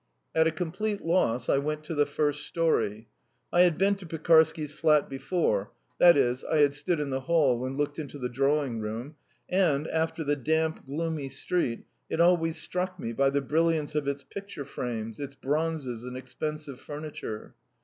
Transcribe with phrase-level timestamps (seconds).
[0.33, 3.07] At a complete loss, I went to the first storey.
[3.53, 7.63] I had been to Pekarsky's flat before that is, I had stood in the hall
[7.63, 9.15] and looked into the drawing room,
[9.47, 14.23] and, after the damp, gloomy street, it always struck me by the brilliance of its
[14.23, 17.53] picture frames, its bronzes and expensive furniture.